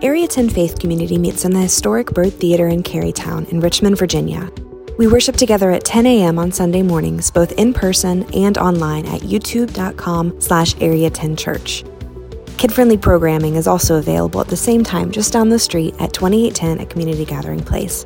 [0.00, 4.48] Area 10 Faith Community meets in the historic Byrd Theater in Carytown in Richmond, Virginia.
[4.96, 6.38] We worship together at 10 a.m.
[6.38, 11.82] on Sunday mornings, both in person and online at youtube.com slash area 10 church.
[12.58, 16.78] Kid-friendly programming is also available at the same time just down the street at 2810
[16.78, 18.04] at Community Gathering Place.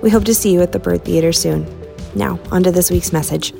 [0.00, 1.66] We hope to see you at the Byrd Theater soon.
[2.14, 3.52] Now, on to this week's message.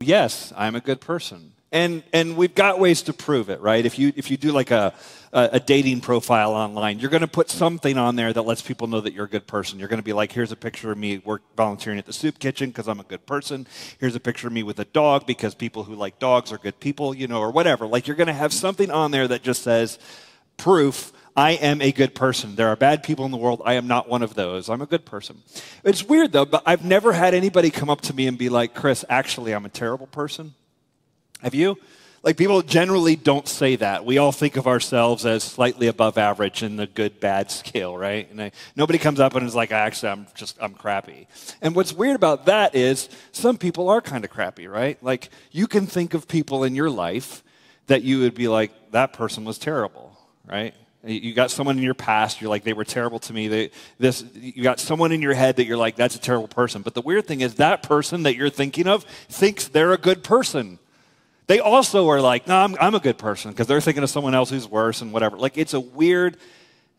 [0.00, 1.52] Yes, I'm a good person.
[1.72, 3.84] And, and we've got ways to prove it, right?
[3.84, 4.94] If you, if you do like a,
[5.32, 9.00] a, dating profile online, you're going to put something on there that lets people know
[9.00, 9.78] that you're a good person.
[9.78, 12.38] You're going to be like, here's a picture of me work, volunteering at the soup
[12.38, 13.66] kitchen because I'm a good person.
[13.98, 16.78] Here's a picture of me with a dog because people who like dogs are good
[16.78, 17.86] people, you know, or whatever.
[17.86, 19.98] Like you're going to have something on there that just says
[20.56, 22.54] proof I am a good person.
[22.54, 23.60] There are bad people in the world.
[23.62, 24.70] I am not one of those.
[24.70, 25.42] I'm a good person.
[25.84, 28.74] It's weird though, but I've never had anybody come up to me and be like,
[28.74, 30.54] Chris, actually, I'm a terrible person.
[31.42, 31.76] Have you?
[32.22, 34.04] Like people generally don't say that.
[34.04, 38.28] We all think of ourselves as slightly above average in the good bad scale, right?
[38.28, 41.28] And I, nobody comes up and is like, actually, I'm just I'm crappy.
[41.62, 45.00] And what's weird about that is some people are kind of crappy, right?
[45.02, 47.44] Like you can think of people in your life
[47.86, 50.74] that you would be like, that person was terrible, right?
[51.04, 53.46] You got someone in your past, you're like, they were terrible to me.
[53.46, 56.82] They, this, you got someone in your head that you're like, that's a terrible person.
[56.82, 60.24] But the weird thing is, that person that you're thinking of thinks they're a good
[60.24, 60.80] person.
[61.46, 64.34] They also are like, no, I'm, I'm a good person because they're thinking of someone
[64.34, 65.36] else who's worse and whatever.
[65.36, 66.36] Like, it's a weird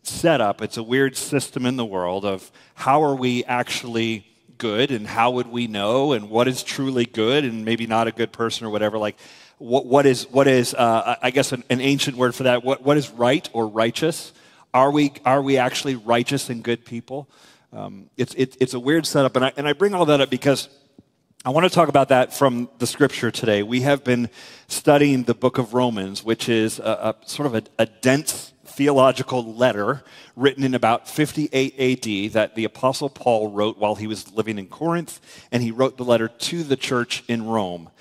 [0.04, 4.26] setup, it's a weird system in the world of how are we actually
[4.58, 8.12] good and how would we know and what is truly good and maybe not a
[8.12, 8.98] good person or whatever.
[8.98, 9.18] Like,
[9.58, 12.64] what, what is, what is uh, I guess, an, an, ancient word for that?
[12.64, 14.32] What, what is right or righteous?
[14.74, 17.30] Are we, are we actually righteous and good people?
[17.74, 19.36] Um, it's, it, it's a weird setup.
[19.36, 20.70] And I, and I bring all that up because
[21.48, 23.64] I want to talk about that from the scripture today.
[23.64, 24.30] We have been
[24.68, 29.56] studying the book of Romans, which is a, a sort of a, a dense theological
[29.56, 30.04] letter
[30.36, 34.68] written in about 58 AD that the Apostle Paul wrote while he was living in
[34.68, 37.92] Corinth, and he wrote the letter to the church in Rome.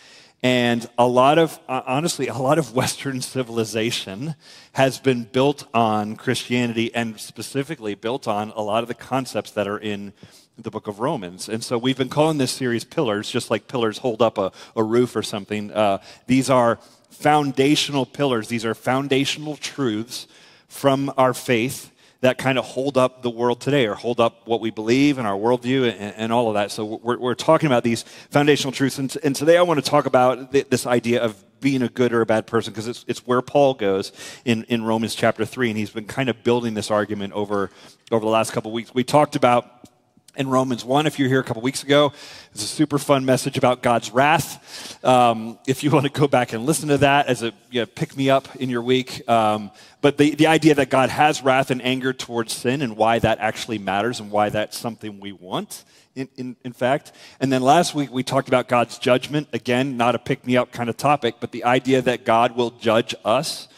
[0.43, 4.34] And a lot of, uh, honestly, a lot of Western civilization
[4.72, 9.69] has been built on Christianity and specifically built on a lot of the concepts that
[9.69, 10.15] are in
[10.59, 11.49] the book of Romans.
[11.49, 14.83] And so we've been calling this series Pillars, just like pillars hold up a, a
[14.83, 15.71] roof or something.
[15.71, 16.78] Uh, these are
[17.11, 20.27] foundational pillars, these are foundational truths
[20.69, 24.61] from our faith that kind of hold up the world today or hold up what
[24.61, 26.71] we believe and our worldview and, and all of that.
[26.71, 28.99] So we're, we're, talking about these foundational truths.
[28.99, 32.12] And, and today I want to talk about th- this idea of being a good
[32.12, 34.12] or a bad person because it's, it's where Paul goes
[34.44, 35.71] in, in Romans chapter 3.
[35.71, 37.71] And he's been kind of building this argument over,
[38.11, 38.94] over the last couple weeks.
[38.94, 39.87] We talked about
[40.36, 41.06] in Romans 1.
[41.06, 42.12] If you're here a couple weeks ago,
[42.52, 45.02] it's a super fun message about God's wrath.
[45.04, 47.86] Um, if you want to go back and listen to that as a you know,
[47.86, 49.28] pick me up in your week.
[49.28, 49.70] Um,
[50.00, 53.38] but the, the idea that God has wrath and anger towards sin and why that
[53.38, 57.12] actually matters and why that's something we want, in, in, in fact.
[57.41, 59.48] And then last week we talked about God's judgment.
[59.52, 62.70] Again, not a pick me up kind of topic, but the idea that God will
[62.70, 63.69] judge us.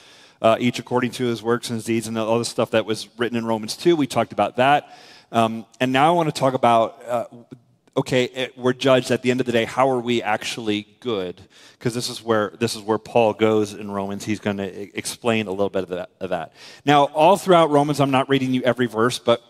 [0.41, 3.08] Uh, each according to his works and his deeds and all the stuff that was
[3.18, 3.97] written in Romans 2.
[3.97, 4.97] We talked about that.
[5.31, 7.25] Um, and now I want to talk about uh,
[7.99, 9.65] okay, it, we're judged at the end of the day.
[9.65, 11.43] How are we actually good?
[11.72, 14.25] Because this is where this is where Paul goes in Romans.
[14.25, 16.53] He's going to explain a little bit of that, of that.
[16.84, 19.43] Now, all throughout Romans, I'm not reading you every verse, but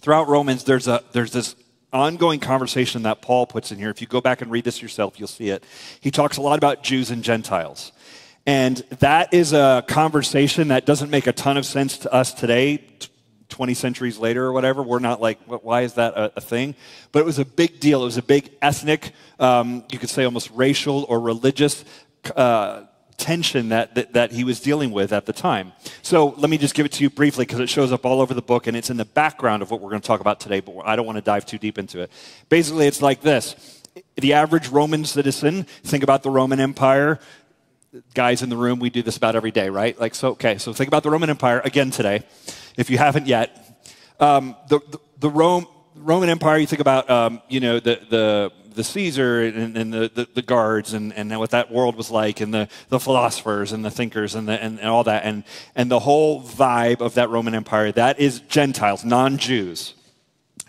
[0.00, 1.56] throughout Romans, there's a there's this
[1.92, 3.90] ongoing conversation that Paul puts in here.
[3.90, 5.62] If you go back and read this yourself, you'll see it.
[6.00, 7.92] He talks a lot about Jews and Gentiles.
[8.46, 12.84] And that is a conversation that doesn't make a ton of sense to us today,
[13.54, 14.82] 20 centuries later or whatever.
[14.82, 16.74] We're not like, why is that a, a thing?
[17.12, 18.02] But it was a big deal.
[18.02, 21.84] It was a big ethnic, um, you could say almost racial or religious
[22.34, 22.82] uh,
[23.16, 25.72] tension that, that, that, he was dealing with at the time.
[26.02, 28.34] So let me just give it to you briefly because it shows up all over
[28.34, 30.58] the book and it's in the background of what we're going to talk about today,
[30.58, 32.10] but I don't want to dive too deep into it.
[32.48, 33.82] Basically, it's like this.
[34.16, 37.20] The average Roman citizen, think about the Roman Empire,
[38.14, 39.96] guys in the room, we do this about every day, right?
[40.00, 42.24] Like, so, okay, so think about the Roman Empire again today
[42.76, 43.82] if you haven't yet.
[44.20, 48.52] Um, the, the, the Rome, Roman Empire, you think about, um, you know, the, the,
[48.74, 52.40] the Caesar and, and the, the, the, guards and, and what that world was like
[52.40, 55.24] and the, the philosophers and the thinkers and, the, and, and all that.
[55.24, 55.44] And,
[55.74, 59.94] and the whole vibe of that Roman Empire, that is Gentiles, non-Jews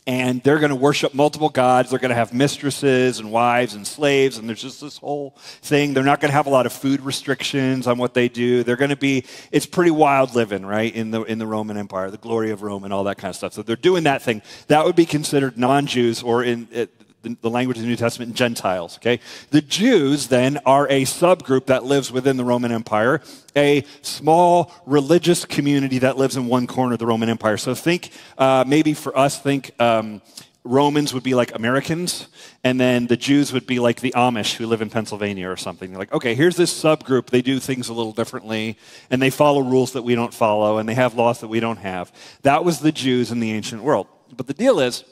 [0.07, 1.89] and they're going to worship multiple gods.
[1.89, 5.93] They're going to have mistresses and wives and slaves, and there's just this whole thing.
[5.93, 8.63] They're not going to have a lot of food restrictions on what they do.
[8.63, 12.11] They're going to be, it's pretty wild living, right, in the, in the Roman Empire,
[12.11, 13.53] the glory of Rome and all that kind of stuff.
[13.53, 14.41] So they're doing that thing.
[14.67, 16.91] That would be considered non Jews, or in it,
[17.25, 19.19] the, the language of the New Testament, Gentiles, okay?
[19.49, 23.21] The Jews then are a subgroup that lives within the Roman Empire,
[23.55, 27.57] a small religious community that lives in one corner of the Roman Empire.
[27.57, 30.21] So think, uh, maybe for us, think um,
[30.63, 32.27] Romans would be like Americans,
[32.63, 35.91] and then the Jews would be like the Amish who live in Pennsylvania or something.
[35.91, 37.27] They're like, okay, here's this subgroup.
[37.27, 38.77] They do things a little differently,
[39.11, 41.77] and they follow rules that we don't follow, and they have laws that we don't
[41.77, 42.11] have.
[42.41, 44.07] That was the Jews in the ancient world.
[44.35, 45.03] But the deal is,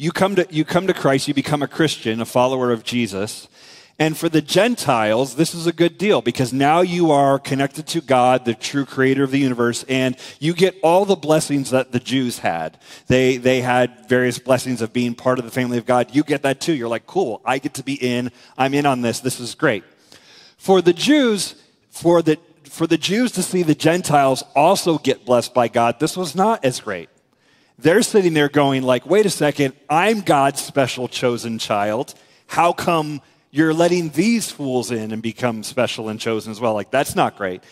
[0.00, 3.48] you come to, you come to Christ, you become a Christian, a follower of Jesus,
[3.98, 8.00] and for the Gentiles, this is a good deal because now you are connected to
[8.00, 12.00] God, the true creator of the universe, and you get all the blessings that the
[12.00, 12.78] Jews had.
[13.08, 16.14] They, they had various blessings of being part of the family of God.
[16.14, 16.72] You get that too.
[16.72, 18.32] You're like, cool, I get to be in.
[18.56, 19.20] I'm in on this.
[19.20, 19.84] This is great.
[20.56, 21.56] For the Jews,
[21.90, 26.16] for the, for the Jews to see the Gentiles also get blessed by God, this
[26.16, 27.10] was not as great.
[27.82, 32.14] They're sitting there going like, wait a second, I'm God's special chosen child.
[32.46, 36.74] How come you're letting these fools in and become special and chosen as well.
[36.74, 37.62] Like, that's not great.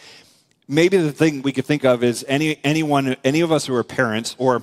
[0.67, 3.85] Maybe the thing we could think of is any, anyone, any of us who are
[3.85, 4.63] parents, or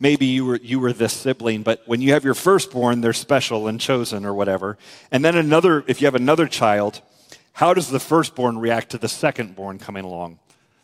[0.00, 3.68] maybe you were, you were this sibling, but when you have your firstborn, they're special
[3.68, 4.76] and chosen or whatever.
[5.10, 7.00] And then another, if you have another child,
[7.52, 10.38] how does the firstborn react to the secondborn coming along?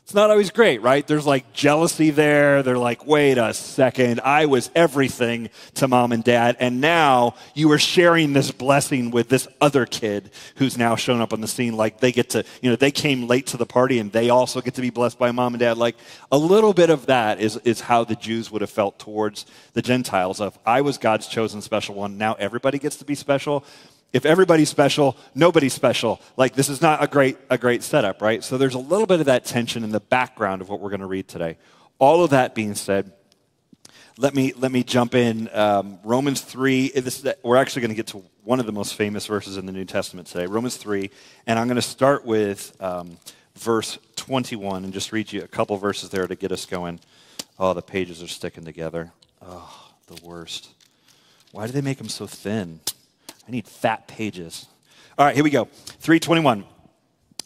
[0.05, 1.07] It's not always great, right?
[1.07, 2.63] There's like jealousy there.
[2.63, 7.73] They're like, wait a second, I was everything to mom and dad, and now you
[7.73, 11.75] are sharing this blessing with this other kid who's now shown up on the scene.
[11.75, 14.61] Like they get to, you know, they came late to the party and they also
[14.61, 15.79] get to be blessed by mom and dad.
[15.79, 15.97] Like
[16.31, 19.81] a little bit of that is, is how the Jews would have felt towards the
[19.81, 22.19] Gentiles of, I was God's chosen special one.
[22.19, 23.65] Now everybody gets to be special
[24.15, 26.23] if everybody's special, nobody's special.
[26.37, 28.43] Like this is not a great a great setup, right?
[28.43, 31.01] So there's a little bit of that tension in the background of what we're going
[31.01, 31.59] to read today.
[31.99, 33.13] All of that being said,
[34.17, 35.51] let me let me jump in.
[35.53, 36.91] Um, Romans three.
[36.91, 39.73] This, we're actually going to get to one of the most famous verses in the
[39.73, 41.11] New Testament today, Romans three,
[41.49, 43.19] and I'm going to start with um,
[43.57, 47.01] verse 21 and just read you a couple verses there to get us going.
[47.59, 49.13] Oh, the pages are sticking together.
[49.43, 50.71] Oh, the worst.
[51.51, 52.79] Why do they make them so thin?
[53.47, 54.67] I need fat pages.
[55.19, 55.67] All right, here we go.
[55.67, 56.65] 321.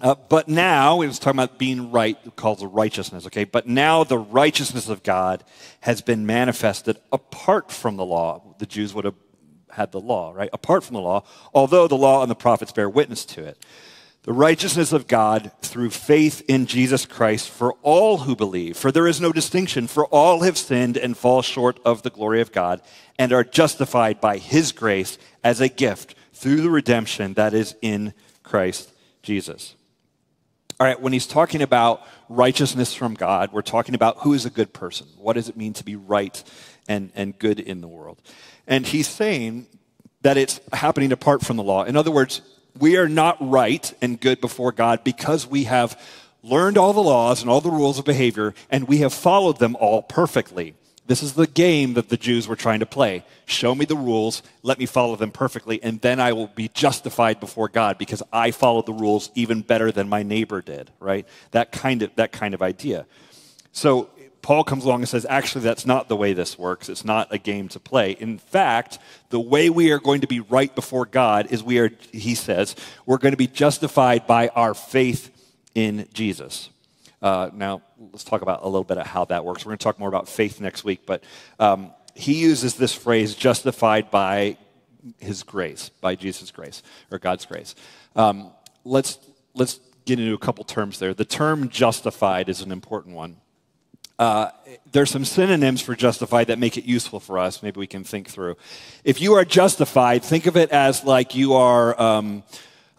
[0.01, 3.43] Uh, but now, it was talking about being right, called righteousness, okay?
[3.45, 5.43] But now the righteousness of God
[5.81, 8.55] has been manifested apart from the law.
[8.59, 9.17] The Jews would have
[9.71, 10.51] had the law, right?
[10.53, 13.59] Apart from the law, although the law and the prophets bear witness to it.
[14.29, 18.77] The righteousness of God through faith in Jesus Christ for all who believe.
[18.77, 22.43] For there is no distinction, for all have sinned and fall short of the glory
[22.43, 22.83] of God
[23.19, 28.13] and are justified by his grace as a gift through the redemption that is in
[28.43, 28.93] Christ
[29.23, 29.77] Jesus.
[30.79, 34.51] All right, when he's talking about righteousness from God, we're talking about who is a
[34.51, 35.07] good person.
[35.17, 36.45] What does it mean to be right
[36.87, 38.21] and, and good in the world?
[38.67, 39.69] And he's saying
[40.21, 41.85] that it's happening apart from the law.
[41.85, 42.43] In other words,
[42.79, 46.01] we are not right and good before God because we have
[46.43, 49.77] learned all the laws and all the rules of behavior and we have followed them
[49.77, 50.75] all perfectly.
[51.07, 53.25] This is the game that the Jews were trying to play.
[53.47, 57.41] Show me the rules, let me follow them perfectly, and then I will be justified
[57.41, 61.27] before God because I followed the rules even better than my neighbor did, right?
[61.53, 63.07] That kind of, that kind of idea.
[63.73, 64.11] So
[64.43, 66.89] Paul comes along and says, actually, that's not the way this works.
[66.89, 68.13] It's not a game to play.
[68.13, 68.99] In fact,
[69.31, 72.77] the way we are going to be right before God is we are, he says,
[73.05, 75.31] we're going to be justified by our faith
[75.75, 76.71] in Jesus.
[77.21, 77.83] Uh, now,
[78.13, 79.65] let's talk about a little bit of how that works.
[79.65, 81.25] We're going to talk more about faith next week, but
[81.59, 84.57] um, he uses this phrase, justified by
[85.19, 87.75] his grace, by Jesus' grace, or God's grace.
[88.15, 88.53] Um,
[88.85, 89.19] let's,
[89.55, 91.13] let's get into a couple terms there.
[91.13, 93.39] The term justified is an important one.
[94.19, 94.51] Uh,
[94.91, 97.63] there's some synonyms for justified that make it useful for us.
[97.63, 98.57] Maybe we can think through.
[99.05, 102.43] If you are justified, think of it as like you are um,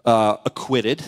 [0.05, 1.03] uh, acquitted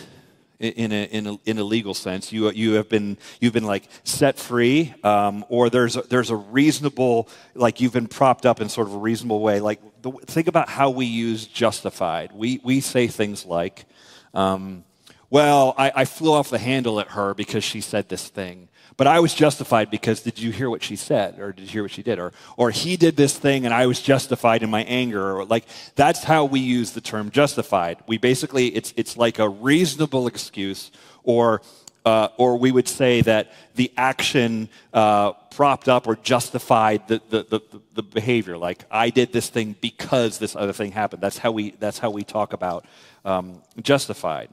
[0.59, 2.31] in a, in a, in a legal sense.
[2.33, 6.35] You, you have been, you've been like set free, um, or there's a, there's a
[6.35, 9.61] reasonable, like you've been propped up in sort of a reasonable way.
[9.61, 12.31] Like, the, think about how we use justified.
[12.33, 13.85] We, we say things like,
[14.33, 14.83] um,
[15.29, 18.67] well, I, I flew off the handle at her because she said this thing.
[19.01, 21.39] But I was justified because did you hear what she said?
[21.39, 22.19] Or did you hear what she did?
[22.19, 25.37] Or, or he did this thing and I was justified in my anger.
[25.37, 25.65] Or like,
[25.95, 27.97] that's how we use the term justified.
[28.05, 30.91] We basically, it's, it's like a reasonable excuse
[31.23, 31.63] or,
[32.05, 37.41] uh, or we would say that the action uh, propped up or justified the, the,
[37.49, 38.55] the, the, behavior.
[38.55, 41.23] Like, I did this thing because this other thing happened.
[41.23, 42.85] That's how we, that's how we talk about
[43.25, 44.49] um, justified.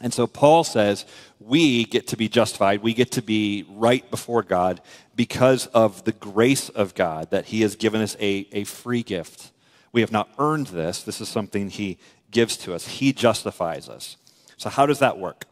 [0.00, 1.06] And so Paul says
[1.40, 4.80] we get to be justified, we get to be right before God
[5.14, 9.52] because of the grace of God that He has given us a, a free gift.
[9.92, 11.02] We have not earned this.
[11.02, 11.98] This is something He
[12.30, 12.86] gives to us.
[12.86, 14.16] He justifies us.
[14.58, 15.46] So, how does that work?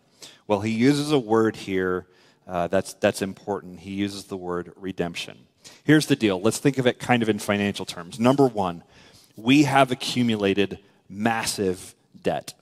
[0.47, 2.07] Well, He uses a word here
[2.47, 3.81] uh, that's, that's important.
[3.81, 5.39] He uses the word redemption.
[5.83, 8.21] Here's the deal let's think of it kind of in financial terms.
[8.21, 8.83] Number one,
[9.37, 12.55] we have accumulated massive debt.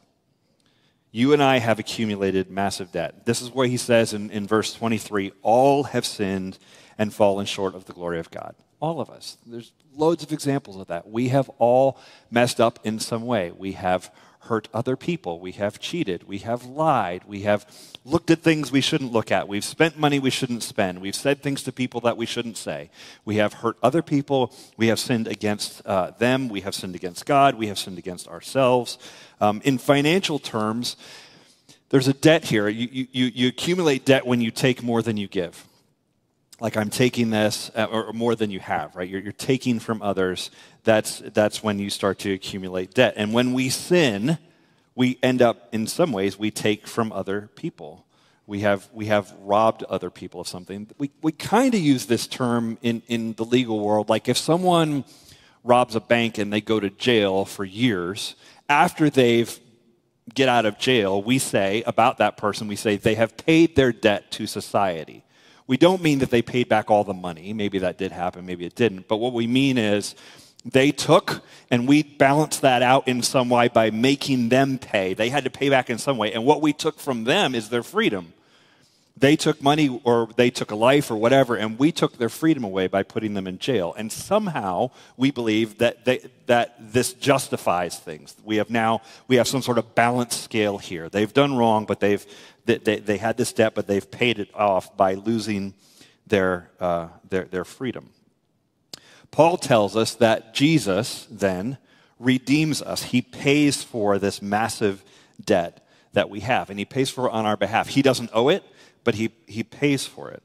[1.14, 3.26] You and I have accumulated massive debt.
[3.26, 6.58] This is what he says in, in verse 23 all have sinned
[6.96, 8.54] and fallen short of the glory of God.
[8.80, 9.36] All of us.
[9.46, 11.08] There's loads of examples of that.
[11.08, 11.98] We have all
[12.30, 13.52] messed up in some way.
[13.52, 14.10] We have
[14.44, 15.38] hurt other people.
[15.38, 16.26] We have cheated.
[16.26, 17.22] We have lied.
[17.26, 17.64] We have
[18.04, 19.46] looked at things we shouldn't look at.
[19.46, 21.00] We've spent money we shouldn't spend.
[21.00, 22.90] We've said things to people that we shouldn't say.
[23.24, 24.52] We have hurt other people.
[24.76, 26.48] We have sinned against uh, them.
[26.48, 27.54] We have sinned against God.
[27.54, 28.98] We have sinned against ourselves.
[29.40, 30.96] Um, in financial terms,
[31.90, 32.68] there's a debt here.
[32.68, 35.66] You, you, you accumulate debt when you take more than you give
[36.62, 39.08] like I'm taking this, uh, or more than you have, right?
[39.08, 40.52] You're, you're, taking from others.
[40.84, 43.14] That's, that's when you start to accumulate debt.
[43.16, 44.38] And when we sin,
[44.94, 48.04] we end up, in some ways, we take from other people.
[48.46, 50.88] We have, we have robbed other people of something.
[50.98, 54.08] We, we kind of use this term in, in the legal world.
[54.08, 55.04] Like if someone
[55.64, 58.34] robs a bank and they go to jail for years,
[58.68, 59.58] after they've
[60.34, 63.92] get out of jail, we say about that person, we say they have paid their
[63.92, 65.24] debt to society.
[65.66, 67.52] We don't mean that they paid back all the money.
[67.52, 69.08] Maybe that did happen, maybe it didn't.
[69.08, 70.14] But what we mean is
[70.64, 75.14] they took and we balanced that out in some way by making them pay.
[75.14, 76.32] They had to pay back in some way.
[76.32, 78.32] And what we took from them is their freedom.
[79.16, 82.64] They took money or they took a life or whatever, and we took their freedom
[82.64, 83.94] away by putting them in jail.
[83.96, 88.34] And somehow we believe that, they, that this justifies things.
[88.42, 91.08] We have now we have some sort of balance scale here.
[91.08, 92.24] They've done wrong, but they've
[92.64, 95.74] they, they, they had this debt, but they've paid it off by losing
[96.26, 98.10] their, uh, their, their freedom.
[99.32, 101.78] Paul tells us that Jesus then
[102.20, 103.02] redeems us.
[103.04, 105.02] He pays for this massive
[105.42, 107.88] debt that we have, and he pays for it on our behalf.
[107.88, 108.62] He doesn't owe it,
[109.04, 110.42] but he, he pays for it.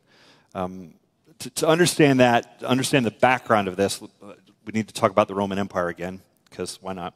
[0.55, 0.93] Um,
[1.39, 5.27] to, to, understand that, to understand the background of this, we need to talk about
[5.27, 7.13] the Roman Empire again, because why not?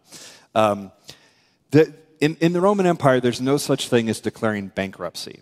[0.53, 0.91] Um,
[1.71, 5.41] the, in, in the Roman Empire, there's no such thing as declaring bankruptcy.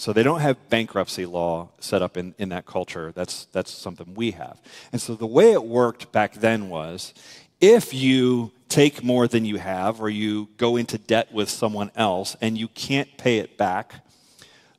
[0.00, 3.12] So they don't have bankruptcy law set up in, in that culture.
[3.14, 4.58] That's, that's something we have.
[4.92, 7.12] And so the way it worked back then was
[7.60, 12.34] if you take more than you have or you go into debt with someone else
[12.40, 13.96] and you can't pay it back,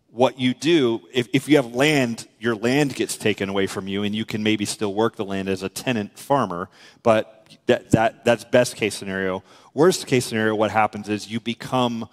[0.10, 4.02] what you do, if, if you have land, your land gets taken away from you
[4.02, 6.68] and you can maybe still work the land as a tenant farmer,
[7.04, 9.44] but that, that, that's best case scenario.
[9.76, 12.10] Worst case scenario, what happens is you become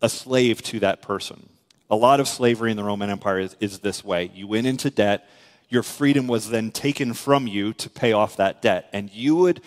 [0.00, 1.48] a slave to that person.
[1.90, 4.30] A lot of slavery in the Roman Empire is, is this way.
[4.34, 5.28] You went into debt,
[5.68, 9.60] your freedom was then taken from you to pay off that debt, and you would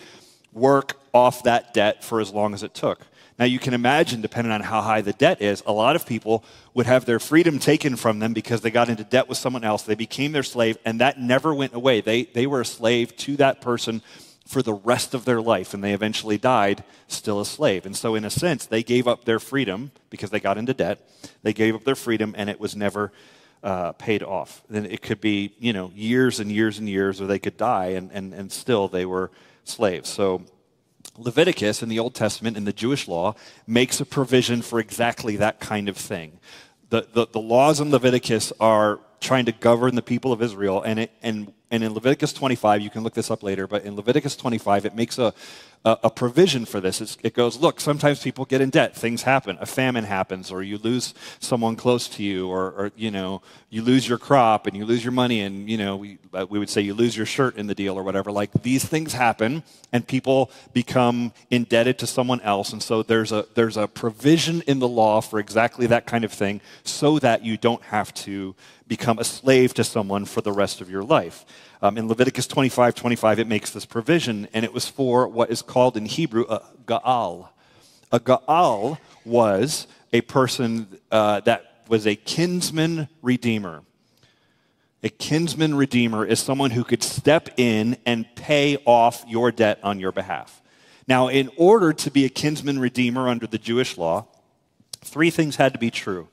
[0.52, 3.06] work off that debt for as long as it took.
[3.38, 6.44] Now, you can imagine, depending on how high the debt is, a lot of people
[6.74, 9.82] would have their freedom taken from them because they got into debt with someone else.
[9.82, 12.02] They became their slave, and that never went away.
[12.02, 14.02] They, they were a slave to that person
[14.50, 17.86] for the rest of their life, and they eventually died still a slave.
[17.86, 21.08] And so, in a sense, they gave up their freedom because they got into debt.
[21.44, 23.12] They gave up their freedom, and it was never
[23.62, 24.64] uh, paid off.
[24.68, 27.90] Then it could be, you know, years and years and years, or they could die,
[27.90, 29.30] and, and, and still they were
[29.62, 30.08] slaves.
[30.08, 30.42] So,
[31.16, 33.36] Leviticus in the Old Testament, in the Jewish law,
[33.68, 36.40] makes a provision for exactly that kind of thing.
[36.88, 40.98] The, the, the laws in Leviticus are trying to govern the people of Israel, and,
[40.98, 44.34] it, and and in Leviticus 25, you can look this up later, but in Leviticus
[44.34, 45.32] 25, it makes a,
[45.84, 47.00] a, a provision for this.
[47.00, 48.96] It's, it goes, look, sometimes people get in debt.
[48.96, 49.56] Things happen.
[49.60, 53.82] A famine happens, or you lose someone close to you, or, or you know, you
[53.82, 56.68] lose your crop and you lose your money, and, you know, we, uh, we would
[56.68, 58.32] say you lose your shirt in the deal or whatever.
[58.32, 59.62] Like these things happen,
[59.92, 62.72] and people become indebted to someone else.
[62.72, 66.32] And so there's a, there's a provision in the law for exactly that kind of
[66.32, 68.56] thing so that you don't have to
[68.90, 71.46] become a slave to someone for the rest of your life.
[71.80, 75.62] Um, in Leviticus 25 25, it makes this provision, and it was for what is
[75.62, 77.50] called in Hebrew a go'el.
[78.10, 83.84] A go'el was a person uh, that was a kinsman redeemer.
[85.04, 90.00] A kinsman redeemer is someone who could step in and pay off your debt on
[90.00, 90.60] your behalf.
[91.06, 94.26] Now, in order to be a kinsman redeemer under the Jewish law,
[95.00, 96.28] three things had to be true.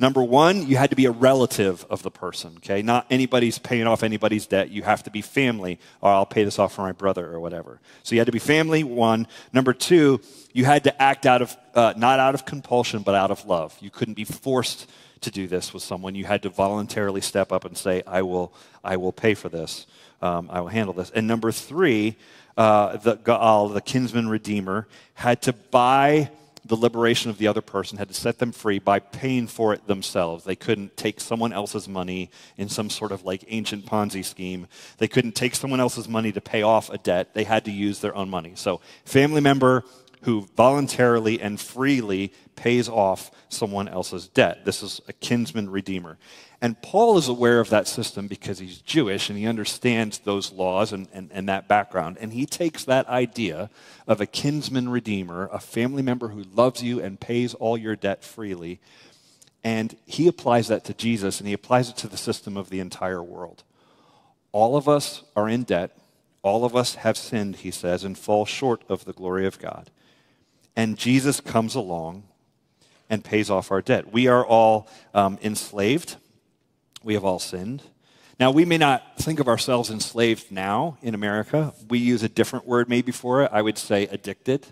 [0.00, 2.80] Number one, you had to be a relative of the person, okay?
[2.80, 4.70] Not anybody's paying off anybody's debt.
[4.70, 7.80] You have to be family, or I'll pay this off for my brother or whatever.
[8.02, 9.26] So you had to be family, one.
[9.52, 10.22] Number two,
[10.54, 13.76] you had to act out of, uh, not out of compulsion, but out of love.
[13.82, 14.90] You couldn't be forced
[15.20, 16.14] to do this with someone.
[16.14, 19.86] You had to voluntarily step up and say, I will, I will pay for this.
[20.22, 21.10] Um, I will handle this.
[21.10, 22.16] And number three,
[22.56, 26.30] uh, the go'el, the kinsman redeemer, had to buy
[26.70, 29.88] the liberation of the other person, had to set them free by paying for it
[29.88, 30.44] themselves.
[30.44, 34.68] They couldn't take someone else's money in some sort of like ancient Ponzi scheme.
[34.98, 37.34] They couldn't take someone else's money to pay off a debt.
[37.34, 38.52] They had to use their own money.
[38.54, 39.82] So, family member
[40.22, 44.64] who voluntarily and freely pays off someone else's debt.
[44.64, 46.18] This is a kinsman redeemer.
[46.62, 50.92] And Paul is aware of that system because he's Jewish and he understands those laws
[50.92, 52.18] and, and, and, that background.
[52.20, 53.70] And he takes that idea
[54.06, 58.22] of a kinsman redeemer, a family member who loves you and pays all your debt
[58.22, 58.78] freely,
[59.64, 62.80] and he applies that to Jesus and he applies it to the system of the
[62.80, 63.62] entire world.
[64.52, 65.96] All of us are in debt.
[66.42, 69.90] All of us have sinned, he says, and fall short of the glory of God.
[70.76, 72.24] And Jesus comes along
[73.08, 74.12] and pays off our debt.
[74.12, 76.16] We are all um, enslaved
[77.02, 77.82] we have all sinned.
[78.38, 81.74] Now, we may not think of ourselves enslaved now in America.
[81.88, 83.50] We use a different word maybe for it.
[83.52, 84.66] I would say addicted.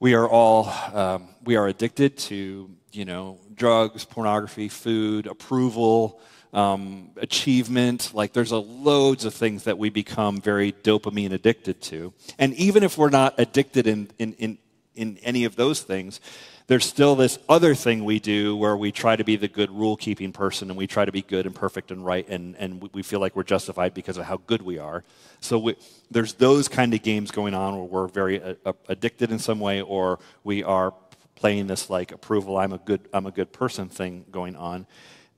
[0.00, 6.20] We are all, um, we are addicted to, you know, drugs, pornography, food, approval,
[6.52, 8.12] um, achievement.
[8.14, 12.12] Like there's a loads of things that we become very dopamine addicted to.
[12.38, 14.58] And even if we're not addicted in, in, in,
[14.94, 16.20] in any of those things,
[16.66, 19.96] there's still this other thing we do where we try to be the good rule
[19.96, 23.02] keeping person and we try to be good and perfect and right and, and we
[23.02, 25.04] feel like we're justified because of how good we are.
[25.40, 25.76] So we,
[26.10, 29.60] there's those kind of games going on where we're very uh, uh, addicted in some
[29.60, 30.94] way or we are
[31.34, 34.86] playing this like approval, I'm a good, I'm a good person thing going on.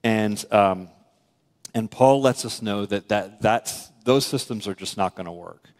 [0.04, 0.88] And, um,
[1.74, 5.32] and Paul lets us know that, that that's, those systems are just not going to
[5.32, 5.70] work.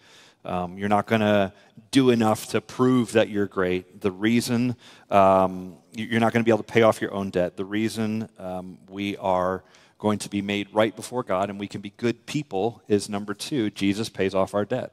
[0.47, 1.53] Um, you're not going to
[1.91, 4.01] do enough to prove that you're great.
[4.01, 4.77] The reason
[5.11, 7.57] um, you're not going to be able to pay off your own debt.
[7.57, 9.65] The reason um, we are
[9.99, 13.35] going to be made right before God and we can be good people is number
[13.35, 14.93] two Jesus pays off our debt.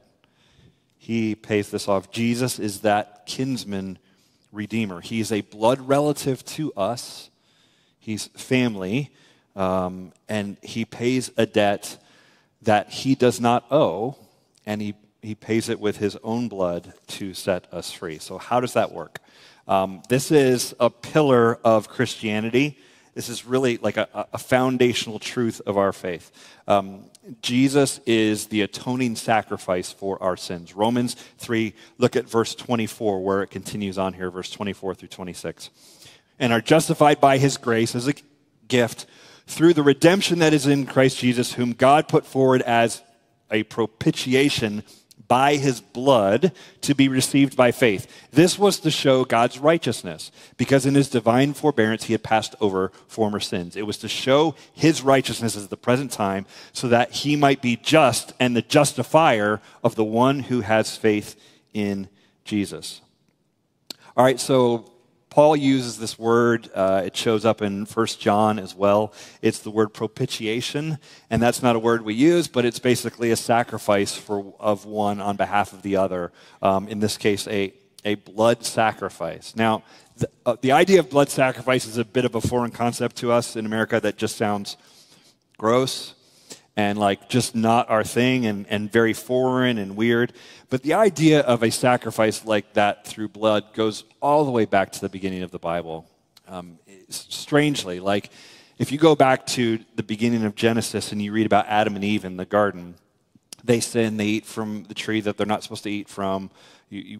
[0.97, 2.11] He pays this off.
[2.11, 3.99] Jesus is that kinsman
[4.53, 5.01] redeemer.
[5.01, 7.29] He is a blood relative to us,
[7.99, 9.11] he's family,
[9.55, 11.97] um, and he pays a debt
[12.61, 14.15] that he does not owe,
[14.65, 18.19] and he he pays it with his own blood to set us free.
[18.19, 19.19] So, how does that work?
[19.67, 22.77] Um, this is a pillar of Christianity.
[23.15, 26.31] This is really like a, a foundational truth of our faith.
[26.67, 27.05] Um,
[27.41, 30.75] Jesus is the atoning sacrifice for our sins.
[30.75, 35.69] Romans 3, look at verse 24, where it continues on here, verse 24 through 26.
[36.39, 38.15] And are justified by his grace as a
[38.67, 39.05] gift
[39.45, 43.01] through the redemption that is in Christ Jesus, whom God put forward as
[43.51, 44.83] a propitiation
[45.27, 48.07] by his blood to be received by faith.
[48.31, 52.91] This was to show God's righteousness, because in his divine forbearance he had passed over
[53.07, 53.75] former sins.
[53.75, 57.75] It was to show his righteousness at the present time, so that he might be
[57.75, 61.39] just and the justifier of the one who has faith
[61.73, 62.09] in
[62.45, 63.01] Jesus.
[64.15, 64.92] All right, so
[65.33, 66.69] Paul uses this word.
[66.75, 69.11] Uh, it shows up in 1 John as well.
[69.41, 73.35] It's the word propitiation, and that's not a word we use, but it's basically a
[73.35, 76.31] sacrifice for, of one on behalf of the other.
[76.61, 77.73] Um, in this case, a,
[78.05, 79.55] a blood sacrifice.
[79.55, 79.81] Now,
[80.17, 83.31] the, uh, the idea of blood sacrifice is a bit of a foreign concept to
[83.31, 84.77] us in America that just sounds
[85.57, 86.13] gross
[86.75, 90.33] and like just not our thing and, and very foreign and weird.
[90.69, 94.91] But the idea of a sacrifice like that through blood goes all the way back
[94.93, 96.09] to the beginning of the Bible.
[96.47, 98.31] Um, strangely, like
[98.77, 102.03] if you go back to the beginning of Genesis and you read about Adam and
[102.03, 102.95] Eve in the garden,
[103.63, 106.49] they sin, they eat from the tree that they're not supposed to eat from.
[106.89, 107.19] You, you,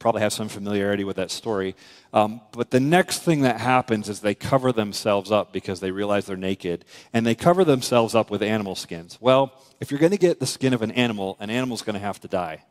[0.00, 1.76] probably have some familiarity with that story.
[2.12, 6.26] Um, but the next thing that happens is they cover themselves up because they realize
[6.26, 9.18] they're naked, and they cover themselves up with animal skins.
[9.20, 12.00] Well, if you're going to get the skin of an animal, an animal's going to
[12.00, 12.64] have to die.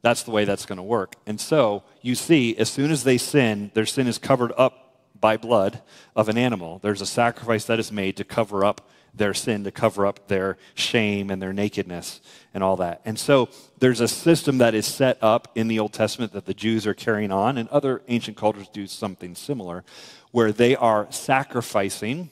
[0.00, 1.16] That's the way that's going to work.
[1.26, 5.36] And so you see, as soon as they sin, their sin is covered up by
[5.36, 5.82] blood
[6.14, 6.78] of an animal.
[6.78, 10.58] There's a sacrifice that is made to cover up their sin, to cover up their
[10.74, 12.20] shame and their nakedness
[12.54, 13.00] and all that.
[13.04, 13.48] And so
[13.78, 16.94] there's a system that is set up in the Old Testament that the Jews are
[16.94, 19.84] carrying on, and other ancient cultures do something similar,
[20.30, 22.30] where they are sacrificing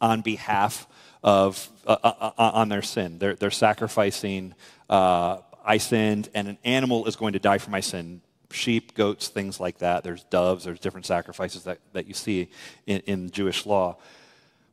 [0.00, 0.86] on behalf
[1.22, 3.18] of, uh, uh, uh, uh on their sin.
[3.18, 4.54] They're, they're sacrificing,
[4.90, 8.20] uh, I sinned, and an animal is going to die for my sin
[8.54, 10.04] sheep, goats, things like that.
[10.04, 12.48] There's doves, there's different sacrifices that, that you see
[12.86, 13.96] in, in Jewish law.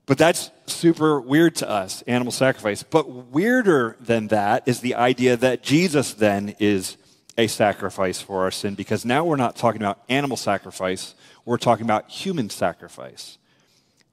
[0.06, 2.84] But that's super weird to us, animal sacrifice.
[2.84, 6.98] But weirder than that is the idea that Jesus then is
[7.38, 11.86] a sacrifice for our sin because now we're not talking about animal sacrifice, we're talking
[11.86, 13.38] about human sacrifice.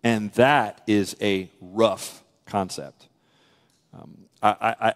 [0.05, 3.09] And that is a rough concept.
[3.93, 4.95] Um, I,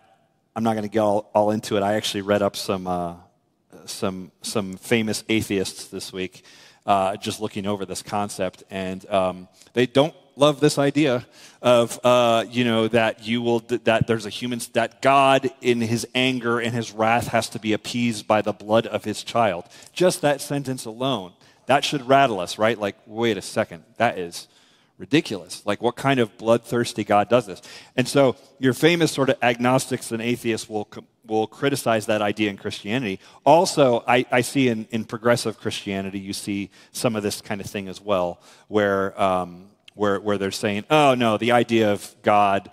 [0.55, 1.83] I'm not going to get all, all, into it.
[1.83, 3.15] I actually read up some, uh,
[3.87, 6.45] some, some famous atheists this week,
[6.87, 11.27] uh, just looking over this concept, and um, they don't love this idea
[11.61, 16.07] of uh, you know that you will that there's a human that God in His
[16.15, 19.65] anger and His wrath has to be appeased by the blood of His child.
[19.93, 21.33] Just that sentence alone,
[21.67, 22.79] that should rattle us, right?
[22.79, 24.49] Like, wait a second, that is
[24.99, 25.65] ridiculous.
[25.67, 27.63] Like, what kind of bloodthirsty God does this?
[27.97, 30.89] And so, your famous sort of agnostics and atheists will,
[31.27, 33.21] will criticize that idea in Christianity.
[33.45, 37.67] Also, I, I see in, in progressive Christianity, you see some of this kind of
[37.67, 42.71] thing as well, where, um, where, where they're saying, oh, no, the idea of God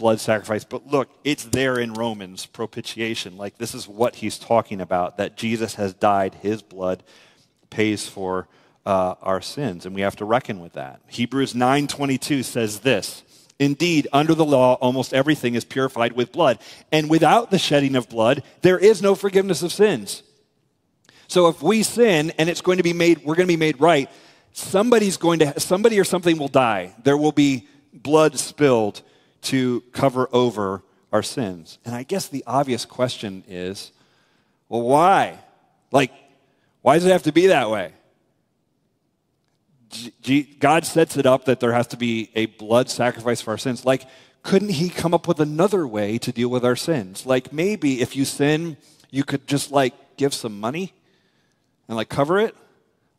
[0.00, 0.64] blood sacrifice.
[0.64, 3.36] But look, it's there in Romans, propitiation.
[3.36, 7.04] Like this is what he's talking about that Jesus has died, his blood
[7.68, 8.48] pays for
[8.86, 11.00] uh, our sins, and we have to reckon with that.
[11.08, 13.22] Hebrews 9:22 says this.
[13.58, 16.58] Indeed, under the law, almost everything is purified with blood.
[16.90, 20.22] And without the shedding of blood, there is no forgiveness of sins.
[21.28, 23.78] So if we sin and it's going to be made, we're going to be made
[23.78, 24.10] right,
[24.52, 26.94] somebody's going to, somebody or something will die.
[27.04, 29.02] There will be blood spilled
[29.42, 31.78] to cover over our sins.
[31.84, 33.92] And I guess the obvious question is
[34.70, 35.38] well, why?
[35.92, 36.12] Like,
[36.80, 37.92] why does it have to be that way?
[40.60, 43.84] God sets it up that there has to be a blood sacrifice for our sins.
[43.84, 44.04] Like,
[44.42, 47.26] couldn't He come up with another way to deal with our sins?
[47.26, 48.76] Like, maybe if you sin,
[49.10, 50.92] you could just like give some money
[51.88, 52.54] and like cover it.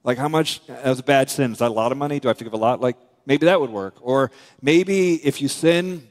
[0.03, 0.61] Like, how much?
[0.69, 1.51] As a bad sin.
[1.51, 2.19] Is that a lot of money?
[2.19, 2.81] Do I have to give a lot?
[2.81, 3.95] Like, maybe that would work.
[4.01, 4.31] Or
[4.61, 6.07] maybe if you sin,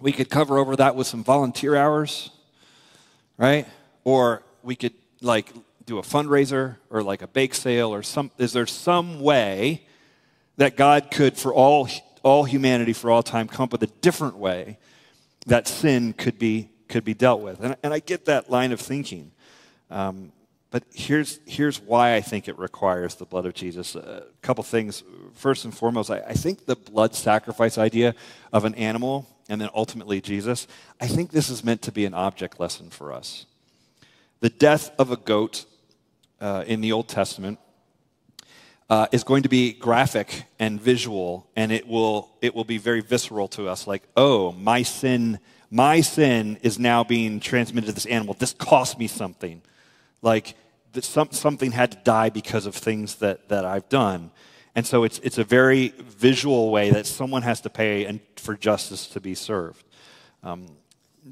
[0.00, 2.30] we could cover over that with some volunteer hours,
[3.36, 3.66] right?
[4.04, 5.52] Or we could like
[5.86, 9.86] do a fundraiser or like a bake sale or some is there some way
[10.58, 11.88] that God could, for all,
[12.22, 14.78] all humanity, for all time, come up with a different way
[15.46, 17.60] that sin could be, could be dealt with.
[17.60, 19.32] And, and I get that line of thinking.
[19.90, 20.32] Um,
[20.70, 23.94] but here's, here's why I think it requires the blood of Jesus.
[23.94, 25.02] A couple things.
[25.32, 28.14] First and foremost, I, I think the blood sacrifice idea
[28.52, 30.66] of an animal and then ultimately Jesus,
[31.00, 33.46] I think this is meant to be an object lesson for us.
[34.40, 35.64] The death of a goat
[36.40, 37.58] uh, in the Old Testament
[38.90, 43.00] uh, is going to be graphic and visual, and it will, it will be very
[43.00, 45.38] visceral to us like, oh, my sin,
[45.70, 48.34] my sin is now being transmitted to this animal.
[48.34, 49.60] This cost me something.
[50.22, 50.56] Like,
[51.00, 54.30] some, something had to die because of things that, that I've done.
[54.74, 58.56] And so it's, it's a very visual way that someone has to pay and for
[58.56, 59.84] justice to be served.
[60.42, 60.66] Um,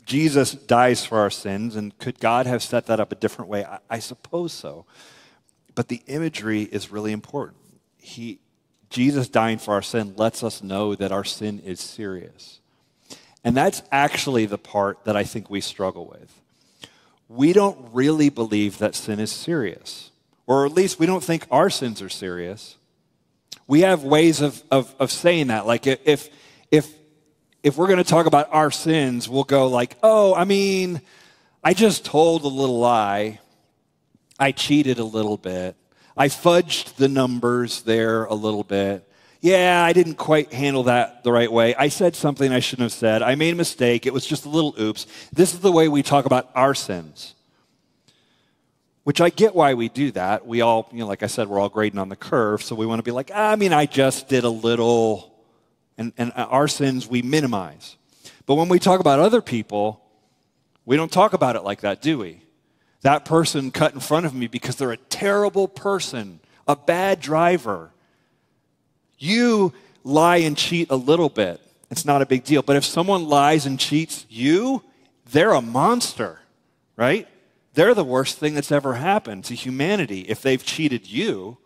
[0.04, 3.64] Jesus dies for our sins, and could God have set that up a different way?
[3.64, 4.84] I, I suppose so.
[5.76, 7.58] But the imagery is really important.
[7.98, 8.40] He,
[8.90, 12.60] Jesus dying for our sin lets us know that our sin is serious.
[13.44, 16.42] And that's actually the part that I think we struggle with.
[17.28, 20.10] We don't really believe that sin is serious,
[20.46, 22.76] or at least we don't think our sins are serious.
[23.66, 25.66] We have ways of, of, of saying that.
[25.66, 26.30] Like if,
[26.70, 26.92] if,
[27.62, 31.02] if we're going to talk about our sins, we'll go like, oh, I mean,
[31.62, 33.40] I just told a little lie
[34.38, 35.76] I cheated a little bit.
[36.16, 39.08] I fudged the numbers there a little bit.
[39.40, 41.74] Yeah, I didn't quite handle that the right way.
[41.74, 43.22] I said something I shouldn't have said.
[43.22, 44.06] I made a mistake.
[44.06, 45.06] It was just a little oops.
[45.32, 47.34] This is the way we talk about our sins.
[49.04, 50.46] Which I get why we do that.
[50.46, 52.86] We all, you know, like I said, we're all grading on the curve, so we
[52.86, 55.32] want to be like, I mean, I just did a little.
[55.96, 57.96] And, and uh, our sins we minimize.
[58.46, 60.02] But when we talk about other people,
[60.84, 62.42] we don't talk about it like that, do we?
[63.06, 67.92] That person cut in front of me because they're a terrible person, a bad driver.
[69.16, 71.60] You lie and cheat a little bit.
[71.88, 72.62] It's not a big deal.
[72.62, 74.82] But if someone lies and cheats you,
[75.30, 76.40] they're a monster,
[76.96, 77.28] right?
[77.74, 81.58] They're the worst thing that's ever happened to humanity if they've cheated you.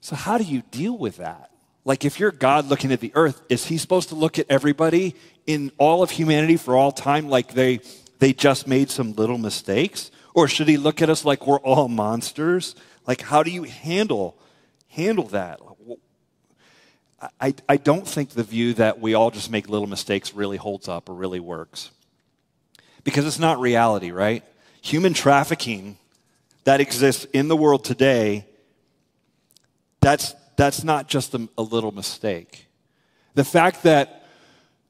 [0.00, 1.52] So, how do you deal with that?
[1.84, 5.14] Like, if you're God looking at the earth, is he supposed to look at everybody
[5.46, 7.78] in all of humanity for all time like they
[8.18, 10.10] they just made some little mistakes?
[10.36, 12.76] Or should he look at us like we're all monsters?
[13.06, 14.36] Like, how do you handle,
[14.88, 15.60] handle that?
[17.40, 20.88] I, I don't think the view that we all just make little mistakes really holds
[20.88, 21.90] up or really works.
[23.02, 24.44] Because it's not reality, right?
[24.82, 25.96] Human trafficking,
[26.64, 28.44] that exists in the world today,
[30.02, 32.66] that's, that's not just a, a little mistake.
[33.34, 34.26] The fact that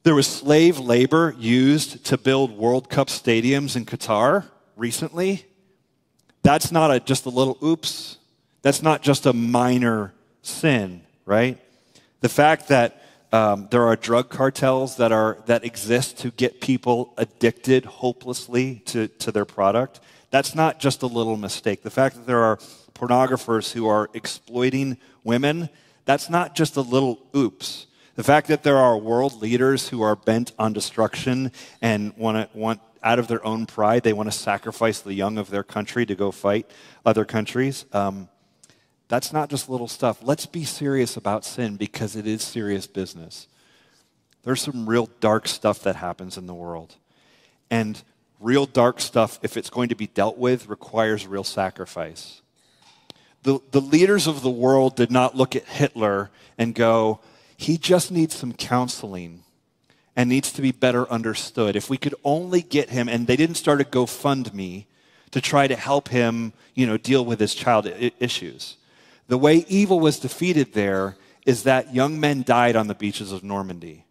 [0.03, 5.47] there was slave labor used to build World Cup stadiums in Qatar recently.
[6.43, 8.19] That's not a, just a little oops.
[8.62, 10.12] That's not just a minor
[10.43, 11.59] sin, right?
[12.21, 17.12] The fact that um, there are drug cartels that, are, that exist to get people
[17.17, 21.83] addicted hopelessly to, to their product, that's not just a little mistake.
[21.83, 22.59] The fact that there are
[22.95, 25.69] pornographers who are exploiting women,
[26.05, 27.87] that's not just a little oops.
[28.15, 32.81] The fact that there are world leaders who are bent on destruction and want want
[33.03, 36.15] out of their own pride, they want to sacrifice the young of their country to
[36.15, 36.71] go fight
[37.05, 37.85] other countries.
[37.93, 38.29] Um,
[39.09, 40.19] that's not just little stuff.
[40.23, 43.47] Let's be serious about sin because it is serious business.
[44.43, 46.97] There's some real dark stuff that happens in the world.
[47.71, 48.03] And
[48.41, 52.43] real dark stuff, if it's going to be dealt with, requires real sacrifice.
[53.43, 57.21] The, the leaders of the world did not look at Hitler and go,
[57.57, 59.45] he just needs some counseling
[60.16, 61.76] and needs to be better understood.
[61.76, 64.87] If we could only get him, and they didn't start a GoFundMe
[65.31, 67.87] to try to help him, you know, deal with his child
[68.18, 68.79] issues.
[69.29, 73.44] The way evil was defeated there is that young men died on the beaches of
[73.44, 74.05] Normandy.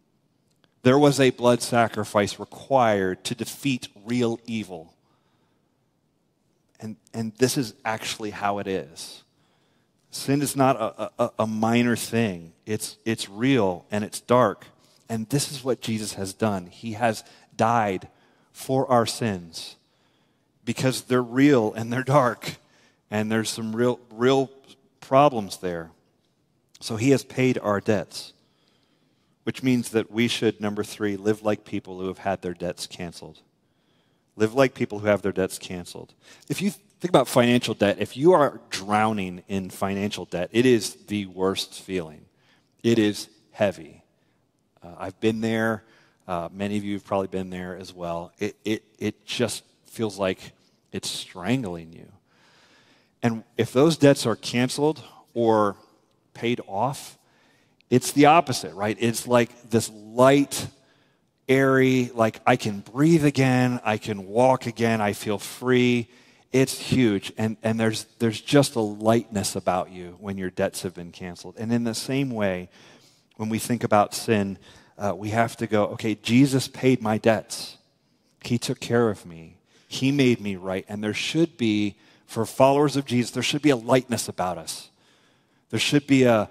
[0.83, 4.93] There was a blood sacrifice required to defeat real evil.
[6.79, 9.23] And, and this is actually how it is.
[10.11, 14.67] Sin is not a, a, a, minor thing, it's, it's real and it's dark.
[15.09, 16.67] And this is what Jesus has done.
[16.67, 17.23] He has
[17.55, 18.07] died
[18.51, 19.75] for our sins
[20.63, 22.55] because they're real and they're dark
[23.11, 24.49] and there's some real, real
[24.99, 25.91] problems there.
[26.79, 28.33] So he has paid our debts,
[29.43, 32.87] which means that we should, number three, live like people who have had their debts
[32.87, 33.39] canceled.
[34.35, 36.13] Live like people who have their debts canceled.
[36.49, 36.73] If you
[37.05, 37.97] Think about financial debt.
[37.99, 42.25] If you are drowning in financial debt, it is the worst feeling.
[42.81, 44.01] It is heavy.
[44.85, 45.83] Uh, I've been there.
[46.27, 48.31] Uh, many of you have probably been there as well.
[48.39, 50.51] It, it, it just feels like
[50.91, 52.11] it's strangling you.
[53.23, 55.75] And if those debts are canceled or
[56.33, 57.17] paid off,
[57.89, 58.97] it's the opposite, right?
[58.99, 60.67] It's like this light,
[61.49, 66.09] airy, like I can breathe again, I can walk again, I feel free
[66.55, 67.33] it's huge.
[67.37, 71.55] And, and there's, there's just a lightness about you when your debts have been canceled.
[71.57, 72.69] And in the same way,
[73.37, 74.57] when we think about sin,
[74.97, 77.77] uh, we have to go, okay, Jesus paid my debts.
[78.43, 79.57] He took care of me.
[79.87, 80.85] He made me right.
[80.87, 81.95] And there should be,
[82.25, 84.89] for followers of Jesus, there should be a lightness about us.
[85.69, 86.49] There should be a,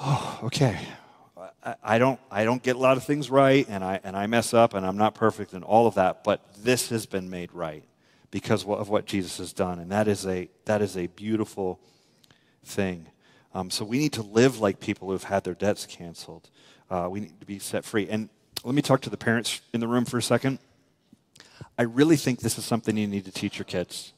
[0.00, 0.78] oh, okay,
[1.64, 4.26] I, I don't, I don't get a lot of things right, and I, and I
[4.26, 7.52] mess up, and I'm not perfect, and all of that, but this has been made
[7.52, 7.84] right
[8.30, 9.78] because of what Jesus has done.
[9.78, 11.80] And that is a, that is a beautiful
[12.64, 13.06] thing.
[13.54, 16.50] Um, so we need to live like people who've had their debts canceled.
[16.90, 18.08] Uh, we need to be set free.
[18.08, 18.28] And
[18.64, 20.58] let me talk to the parents in the room for a second.
[21.78, 24.12] I really think this is something you need to teach your kids.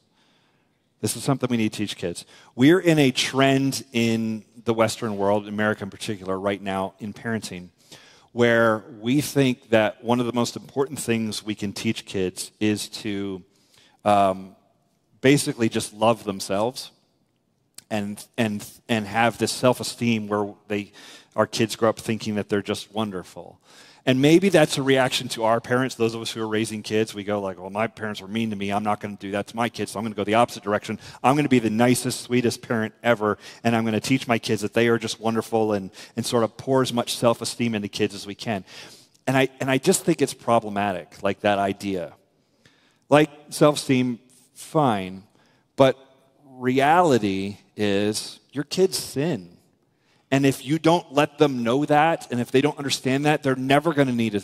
[0.99, 2.25] This is something we need to teach kids.
[2.55, 7.69] We're in a trend in the Western world, America in particular, right now in parenting,
[8.33, 12.87] where we think that one of the most important things we can teach kids is
[12.89, 13.43] to
[14.05, 14.55] um,
[15.21, 16.91] basically just love themselves
[17.91, 20.93] and, and, and have this self esteem where they,
[21.35, 23.59] our kids grow up thinking that they're just wonderful.
[24.03, 27.13] And maybe that's a reaction to our parents, those of us who are raising kids.
[27.13, 28.71] We go like, well, my parents were mean to me.
[28.71, 29.91] I'm not going to do that to my kids.
[29.91, 30.99] So I'm going to go the opposite direction.
[31.23, 33.37] I'm going to be the nicest, sweetest parent ever.
[33.63, 36.43] And I'm going to teach my kids that they are just wonderful and, and sort
[36.43, 38.65] of pour as much self-esteem into kids as we can.
[39.27, 42.13] And I, and I just think it's problematic, like that idea.
[43.07, 44.17] Like self esteem,
[44.55, 45.23] fine.
[45.75, 45.95] But
[46.61, 49.57] reality is your kids sin.
[50.29, 53.55] And if you don't let them know that, and if they don't understand that, they're
[53.55, 54.43] never going to need to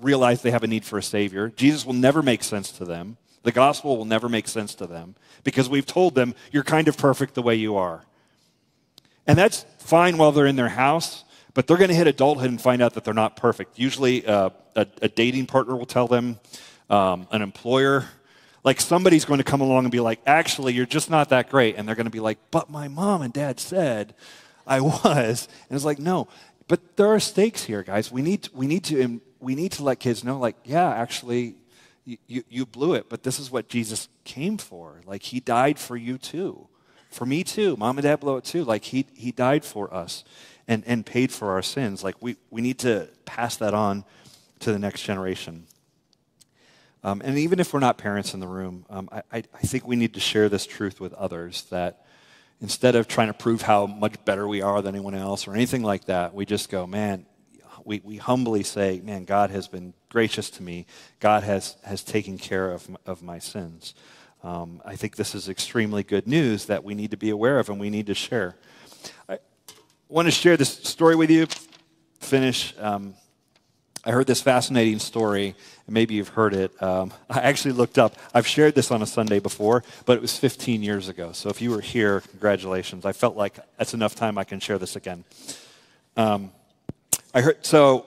[0.00, 1.52] realize they have a need for a Savior.
[1.54, 3.16] Jesus will never make sense to them.
[3.44, 6.96] The gospel will never make sense to them because we've told them you're kind of
[6.96, 8.02] perfect the way you are.
[9.26, 12.60] And that's fine while they're in their house, but they're going to hit adulthood and
[12.60, 13.78] find out that they're not perfect.
[13.78, 16.40] Usually, uh, a, a dating partner will tell them,
[16.90, 18.06] um, an employer.
[18.68, 21.76] Like somebody's going to come along and be like, actually, you're just not that great.
[21.76, 24.14] And they're going to be like, but my mom and dad said
[24.66, 25.48] I was.
[25.70, 26.28] And it's like, no.
[26.66, 28.12] But there are stakes here, guys.
[28.12, 31.54] We need, we need, to, um, we need to let kids know, like, yeah, actually,
[32.04, 35.00] you, you, you blew it, but this is what Jesus came for.
[35.06, 36.68] Like, he died for you too.
[37.08, 37.74] For me too.
[37.78, 38.64] Mom and dad blew it too.
[38.64, 40.24] Like, he, he died for us
[40.66, 42.04] and, and paid for our sins.
[42.04, 44.04] Like, we, we need to pass that on
[44.58, 45.64] to the next generation.
[47.04, 49.96] Um, and even if we're not parents in the room, um, I, I think we
[49.96, 52.04] need to share this truth with others that
[52.60, 55.82] instead of trying to prove how much better we are than anyone else or anything
[55.82, 57.24] like that, we just go, man,
[57.84, 60.86] we, we humbly say, man, God has been gracious to me.
[61.20, 63.94] God has, has taken care of, of my sins.
[64.42, 67.68] Um, I think this is extremely good news that we need to be aware of
[67.68, 68.56] and we need to share.
[69.28, 69.38] I
[70.08, 71.46] want to share this story with you.
[72.20, 72.74] Finish.
[72.78, 73.14] Um,
[74.04, 75.54] I heard this fascinating story,
[75.86, 76.82] and maybe you've heard it.
[76.82, 78.14] Um, I actually looked up.
[78.32, 81.32] I've shared this on a Sunday before, but it was 15 years ago.
[81.32, 83.04] So if you were here, congratulations.
[83.04, 85.24] I felt like that's enough time I can share this again.
[86.16, 86.52] Um,
[87.34, 88.06] I heard so.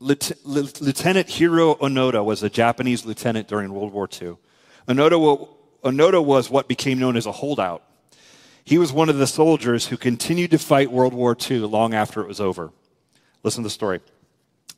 [0.00, 4.36] Lieutenant Hiroo Onoda was a Japanese lieutenant during World War II.
[4.88, 5.48] Onoda,
[5.84, 7.84] Onoda was what became known as a holdout.
[8.64, 12.20] He was one of the soldiers who continued to fight World War II long after
[12.20, 12.72] it was over.
[13.44, 14.00] Listen to the story.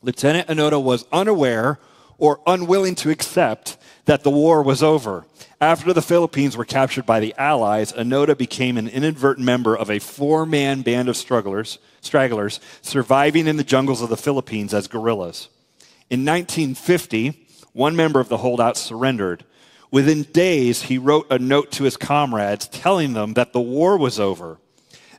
[0.05, 1.79] Lieutenant Onoda was unaware
[2.19, 5.25] or unwilling to accept that the war was over.
[5.63, 9.99] After the Philippines were captured by the Allies, Onoda became an inadvertent member of a
[9.99, 15.49] four man band of strugglers, stragglers surviving in the jungles of the Philippines as guerrillas.
[16.11, 19.47] In 1950, one member of the holdouts surrendered.
[19.91, 24.21] Within days, he wrote a note to his comrades telling them that the war was
[24.21, 24.59] over.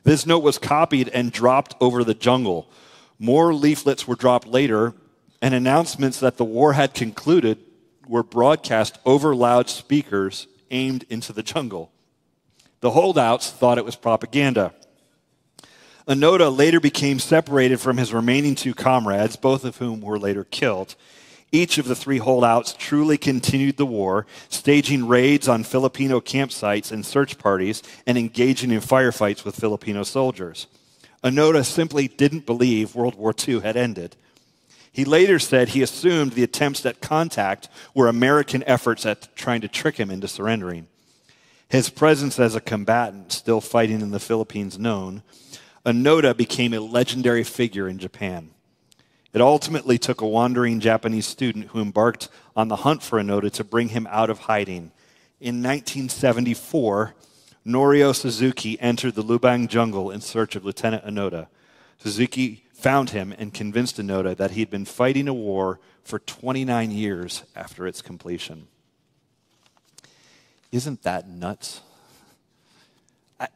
[0.04, 2.70] This note was copied and dropped over the jungle.
[3.18, 4.94] More leaflets were dropped later,
[5.40, 7.58] and announcements that the war had concluded
[8.08, 11.90] were broadcast over loudspeakers aimed into the jungle.
[12.80, 14.74] The holdouts thought it was propaganda.
[16.06, 20.94] Onoda later became separated from his remaining two comrades, both of whom were later killed.
[21.50, 27.04] Each of the three holdouts truly continued the war, staging raids on Filipino campsites and
[27.04, 30.66] search parties and engaging in firefights with Filipino soldiers.
[31.24, 34.16] Onoda simply didn't believe World War II had ended.
[34.92, 39.68] He later said he assumed the attempts at contact were American efforts at trying to
[39.68, 40.86] trick him into surrendering.
[41.68, 45.22] His presence as a combatant still fighting in the Philippines known,
[45.84, 48.50] Onoda became a legendary figure in Japan.
[49.32, 53.64] It ultimately took a wandering Japanese student who embarked on the hunt for Onoda to
[53.64, 54.92] bring him out of hiding.
[55.40, 57.14] In 1974,
[57.66, 61.48] Norio Suzuki entered the Lubang jungle in search of Lieutenant Onoda.
[61.98, 66.92] Suzuki found him and convinced Onoda that he had been fighting a war for 29
[66.92, 68.68] years after its completion.
[70.70, 71.80] Isn't that nuts?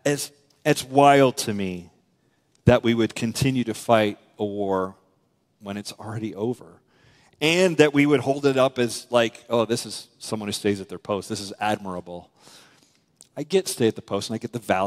[0.04, 0.32] It's,
[0.64, 1.90] it's wild to me
[2.64, 4.96] that we would continue to fight a war
[5.60, 6.80] when it's already over.
[7.40, 10.80] And that we would hold it up as like, oh, this is someone who stays
[10.80, 11.28] at their post.
[11.28, 12.30] This is admirable.
[13.40, 14.76] I get stay at the post and I get the vow